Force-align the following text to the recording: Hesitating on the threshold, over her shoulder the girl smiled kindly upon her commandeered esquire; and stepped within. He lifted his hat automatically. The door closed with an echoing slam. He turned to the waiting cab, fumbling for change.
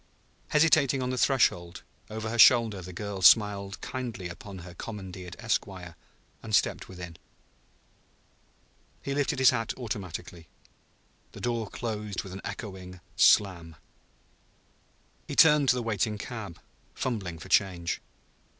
Hesitating 0.47 1.03
on 1.03 1.11
the 1.11 1.17
threshold, 1.19 1.83
over 2.09 2.31
her 2.31 2.39
shoulder 2.39 2.81
the 2.81 2.91
girl 2.91 3.21
smiled 3.21 3.79
kindly 3.81 4.29
upon 4.29 4.57
her 4.65 4.73
commandeered 4.73 5.35
esquire; 5.37 5.95
and 6.41 6.55
stepped 6.55 6.89
within. 6.89 7.17
He 9.03 9.13
lifted 9.13 9.37
his 9.37 9.51
hat 9.51 9.75
automatically. 9.77 10.47
The 11.33 11.41
door 11.41 11.69
closed 11.69 12.23
with 12.23 12.33
an 12.33 12.41
echoing 12.43 12.99
slam. 13.15 13.75
He 15.27 15.35
turned 15.35 15.69
to 15.69 15.75
the 15.75 15.83
waiting 15.83 16.17
cab, 16.17 16.59
fumbling 16.95 17.37
for 17.37 17.47
change. 17.49 18.01